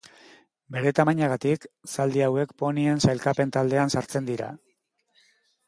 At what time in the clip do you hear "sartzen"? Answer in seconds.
3.99-4.29